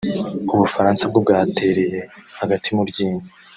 [0.53, 1.99] u Bufaransa bwo bwatereye
[2.43, 3.25] agati mu ryinyo